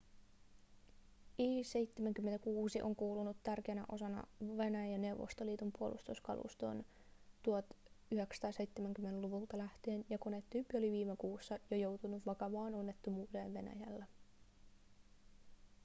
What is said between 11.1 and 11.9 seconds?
kuussa jo